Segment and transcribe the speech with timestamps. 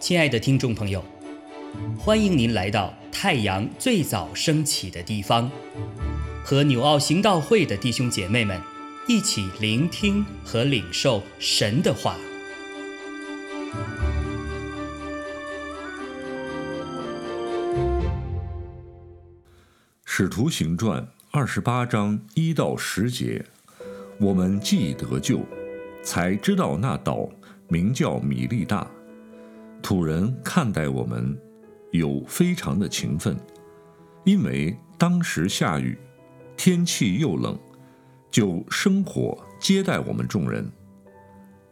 [0.00, 1.04] 亲爱的听众朋友，
[1.96, 5.48] 欢迎您来到太阳最早升起的地方，
[6.42, 8.60] 和纽奥行道会的弟兄姐妹们
[9.06, 12.16] 一起聆听和领受神的话。
[20.04, 23.44] 使徒行传二十八章一到十节，
[24.18, 25.40] 我们既得救，
[26.02, 27.28] 才知道那岛
[27.68, 28.86] 名叫米利大。
[29.82, 31.38] 土人看待我们
[31.92, 33.36] 有非常的勤奋，
[34.24, 35.96] 因为当时下雨，
[36.56, 37.58] 天气又冷，
[38.30, 40.70] 就生火接待我们众人。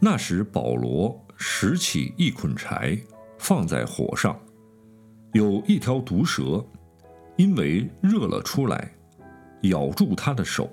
[0.00, 2.98] 那时保罗拾起一捆柴，
[3.38, 4.36] 放在火上，
[5.32, 6.64] 有一条毒蛇，
[7.36, 8.92] 因为热了出来，
[9.62, 10.68] 咬住他的手。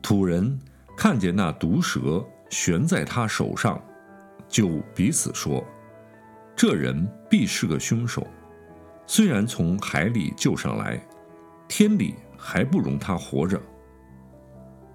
[0.00, 0.56] 土人
[0.96, 3.80] 看见那毒蛇悬在他手上，
[4.48, 5.64] 就彼此说。
[6.56, 8.26] 这人必是个凶手，
[9.06, 10.98] 虽然从海里救上来，
[11.68, 13.60] 天理还不容他活着。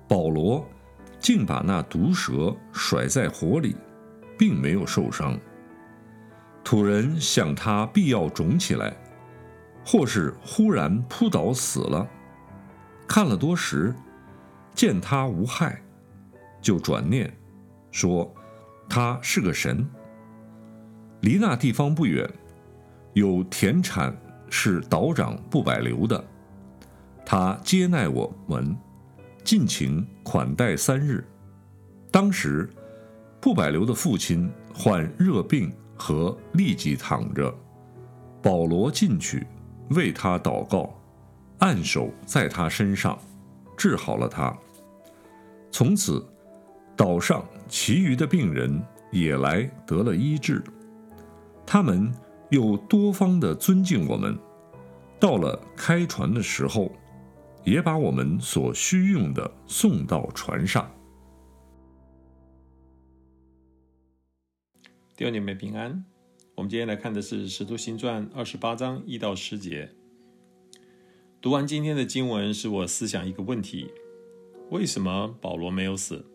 [0.07, 0.67] 保罗
[1.19, 3.75] 竟把那毒蛇甩在火里，
[4.39, 5.39] 并没有受伤。
[6.63, 8.91] 土人想他必要肿起来，
[9.85, 12.07] 或是忽然扑倒死了。
[13.07, 13.93] 看了多时，
[14.73, 15.81] 见他无害，
[16.61, 17.31] 就转念
[17.91, 18.31] 说
[18.89, 19.85] 他是个神。
[21.21, 22.29] 离那地方不远，
[23.13, 24.15] 有田产
[24.49, 26.23] 是岛长不百流的，
[27.25, 28.75] 他接待我们，
[29.43, 31.25] 尽情款待三日。
[32.09, 32.69] 当时
[33.39, 37.53] 不百流的父亲患热病和立即躺着，
[38.41, 39.45] 保罗进去
[39.91, 40.93] 为他祷告，
[41.59, 43.17] 按手在他身上，
[43.77, 44.55] 治好了他。
[45.71, 46.25] 从此
[47.01, 48.79] 岛上其余的病人
[49.11, 50.63] 也来得了医治。
[51.65, 52.13] 他们
[52.51, 54.37] 又多方的尊敬我们，
[55.19, 56.91] 到了开船的时候，
[57.63, 60.91] 也把我们所需用的送到船上。
[65.15, 66.05] 弟兄姐妹平安。
[66.53, 69.89] 我们今天来看的是《使徒行传》二十八章一到十节。
[71.41, 73.91] 读完今天的经文，使我思想一个问题：
[74.69, 76.27] 为什么保罗没有死？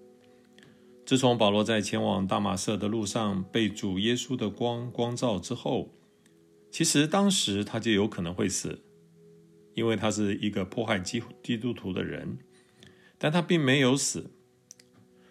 [1.06, 5.94] 自从保罗在前往大马色的路上被主耶稣的光光照之后，
[6.68, 8.82] 其实当时他就有可能会死，
[9.74, 12.38] 因为他是一个迫害基基督徒的人，
[13.18, 14.32] 但他并没有死。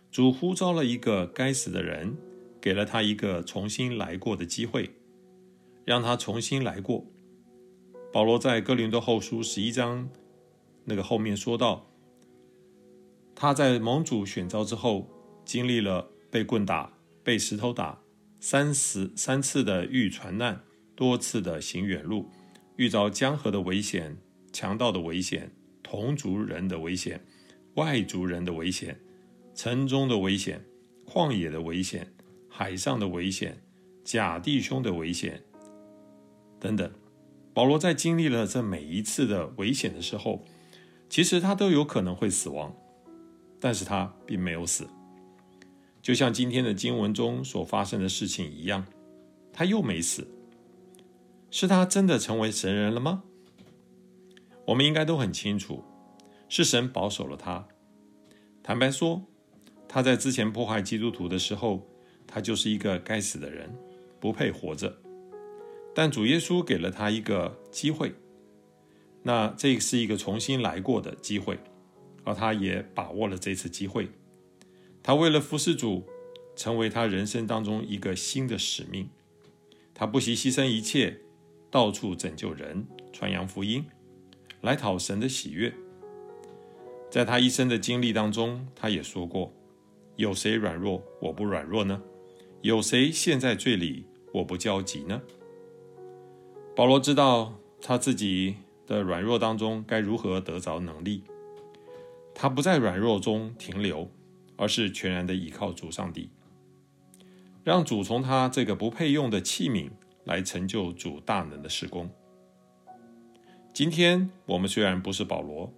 [0.10, 2.16] 主呼召了一个该死的人，
[2.62, 4.92] 给了他一个重新来过的机会，
[5.84, 7.06] 让他重新来过。
[8.14, 10.08] 保罗在哥林多后书十一章
[10.86, 11.92] 那个后面说到，
[13.36, 15.12] 他在蒙主选召之后。
[15.46, 16.92] 经历了被棍打、
[17.24, 18.02] 被石头打，
[18.40, 20.62] 三十三次的遇船难，
[20.96, 22.30] 多次的行远路，
[22.76, 24.18] 遇着江河的危险、
[24.52, 25.52] 强盗的危险、
[25.82, 27.24] 同族人的危险、
[27.76, 29.00] 外族人的危险、
[29.54, 30.66] 城中的危险、
[31.06, 32.12] 旷野的危险、
[32.50, 33.62] 海上的危险、
[34.04, 35.44] 假弟兄的危险
[36.60, 36.92] 等等。
[37.54, 40.44] 保罗在经历了这每一次的危险的时候，
[41.10, 42.76] 其实他都有可能会死亡，
[43.62, 44.86] 但是他并没有死。
[46.06, 48.86] 就像今天的经文中所发生的事情一样，
[49.52, 50.28] 他又没死，
[51.50, 53.24] 是他真的成为神人了吗？
[54.68, 55.84] 我们应该都很清楚，
[56.48, 57.68] 是神保守了他。
[58.62, 59.26] 坦白说，
[59.88, 61.84] 他在之前破坏基督徒的时候，
[62.28, 63.68] 他就是一个该死的人，
[64.20, 64.96] 不配活着。
[65.96, 68.14] 但主耶稣给了他一个机会，
[69.24, 71.58] 那这是一个重新来过的机会，
[72.24, 74.08] 而他也把握了这次机会。
[75.08, 76.04] 他为了服侍主，
[76.56, 79.08] 成为他人生当中一个新的使命。
[79.94, 81.16] 他不惜牺牲一切，
[81.70, 82.84] 到处拯救人，
[83.14, 83.86] 传扬福音，
[84.62, 85.72] 来讨神的喜悦。
[87.12, 89.54] 在他一生的经历当中，他也说过
[90.18, 92.02] ：“有谁软弱，我不软弱呢？
[92.64, 95.22] 有谁陷在罪里，我不焦急呢？”
[96.76, 98.56] 保罗知道他自己
[98.88, 101.22] 的软弱当中该如何得着能力，
[102.34, 104.10] 他不在软弱中停留。
[104.58, 106.30] 而是全然的依靠主上帝，
[107.64, 109.90] 让主从他这个不配用的器皿
[110.24, 112.10] 来成就主大能的施工。
[113.74, 115.74] 今天我们虽然不是保罗，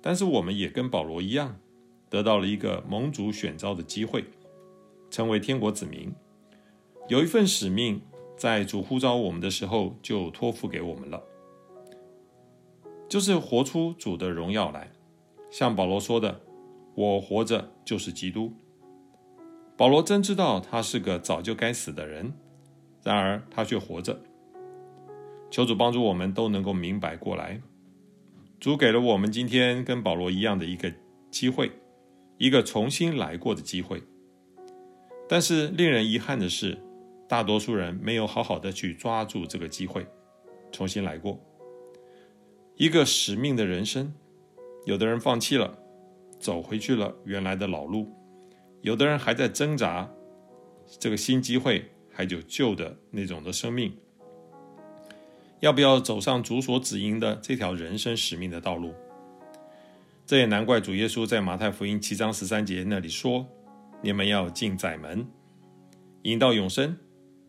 [0.00, 1.58] 但是我们也跟保罗一样，
[2.08, 4.24] 得到了一个蒙主选召的机会，
[5.10, 6.12] 成为天国子民，
[7.08, 8.00] 有一份使命，
[8.36, 11.22] 在主呼召我们的时候就托付给我们了，
[13.08, 14.90] 就是活出主的荣耀来，
[15.50, 16.40] 像保罗说的。
[16.94, 18.52] 我活着就是基督，
[19.76, 22.32] 保罗真知道他是个早就该死的人，
[23.02, 24.20] 然而他却活着。
[25.50, 27.60] 求主帮助我们都能够明白过来。
[28.60, 30.92] 主给了我们今天跟保罗一样的一个
[31.30, 31.70] 机会，
[32.38, 34.02] 一个重新来过的机会。
[35.28, 36.78] 但是令人遗憾的是，
[37.28, 40.06] 大多数人没有好好的去抓住这个机会，
[40.72, 41.38] 重新来过
[42.76, 44.14] 一个使命的人生。
[44.86, 45.78] 有的人放弃了，
[46.44, 48.06] 走回去了原来的老路；
[48.82, 50.06] 有的人还在挣扎，
[51.00, 53.96] 这个新机会还有旧的那种的生命。
[55.60, 58.92] 要不要走上主所指引的这条人生使命的道路？
[60.26, 63.46] 这也难怪主耶稣在马太福音七章十三节那里说
[64.04, 65.26] ：“你们要进窄门，
[66.24, 66.94] 引到永生。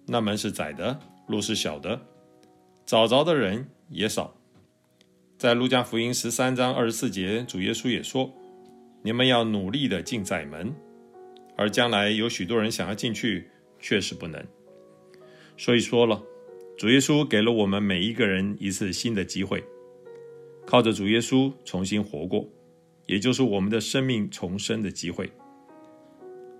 [0.05, 1.99] 那门是窄的，路是小的，
[2.85, 4.33] 找着的人也少。”
[5.37, 8.31] 在路加福音十三章二十四节，主耶稣也说
[9.05, 10.73] ：“你们要努力的进窄门，
[11.55, 14.43] 而将来有许多人想要进去，确实不能。”
[15.55, 16.21] 所以说了。
[16.77, 19.63] 主耶稣给了我们每一个人一次新的机会，
[20.65, 22.49] 靠着主耶稣重新活过，
[23.05, 25.31] 也就是我们的生命重生的机会。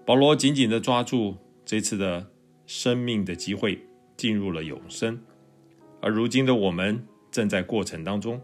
[0.05, 2.31] 保罗紧紧的抓住这次的
[2.65, 3.77] 生命的机会，
[4.15, 5.19] 进入了永生。
[5.99, 8.39] 而如今的我们正在过程当中，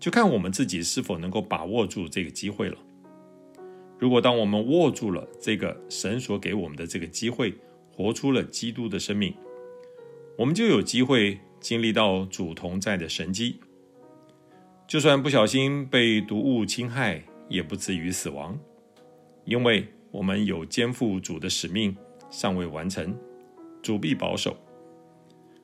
[0.00, 2.78] 就看我们自己是否能够把握住这个机会了。
[4.02, 7.54] 如果当我们握住了这个神所给我们的这个机会，
[7.94, 9.32] 活出了基督的生命。
[10.36, 13.60] 我们就有机会经历到主同在的神迹，
[14.88, 18.58] 就算不小心被毒物侵害，也不至于死亡，
[19.44, 21.96] 因为我们有肩负主的使命
[22.28, 23.16] 尚未完成，
[23.80, 24.56] 主必保守。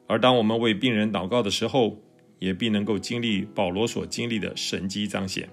[0.07, 1.99] 而当我们为病人祷告的时候，
[2.39, 5.49] 也必能够经历保罗所经历的神迹彰显。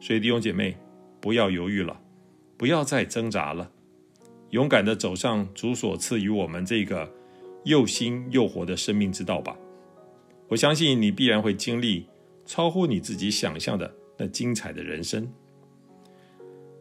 [0.00, 0.74] 所以弟兄姐妹，
[1.22, 1.98] 不要犹豫了，
[2.58, 3.70] 不要再挣扎了，
[4.50, 7.10] 勇敢的走上主所赐予我们这个。
[7.64, 9.56] 又新又活的生命之道吧！
[10.48, 12.08] 我相信你必然会经历
[12.44, 13.88] 超乎你自己想象的
[14.18, 15.32] 那精彩的人生。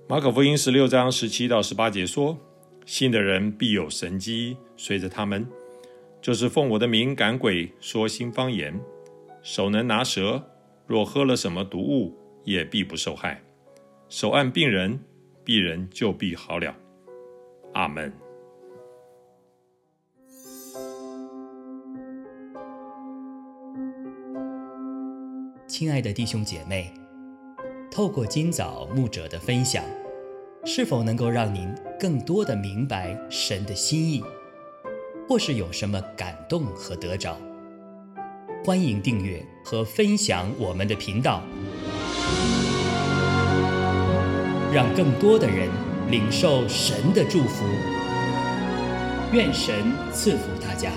[0.10, 2.36] 马可福音十六章十七到十八节说
[2.84, 5.48] ：“信的人必有神机随着他们，
[6.20, 8.74] 就是奉我的名赶鬼，说新方言，
[9.44, 10.44] 手能拿蛇，
[10.88, 13.40] 若喝了什么毒物，也必不受害。
[14.13, 15.00] 手按病人，
[15.46, 16.75] 病人就必好了。”
[17.74, 18.12] 阿门。
[25.66, 26.94] 亲爱的弟兄姐妹，
[27.90, 29.81] 透过今早牧者的分享，
[30.66, 34.22] 是否能够让您更多的明白神的心意，
[35.25, 37.38] 或是有什么感动和得着？
[38.66, 41.42] 欢迎订阅和分享我们的频道，
[44.71, 45.68] 让更多的人
[46.09, 47.65] 领受神的祝福。
[49.33, 49.75] 愿神
[50.12, 50.91] 赐福大家。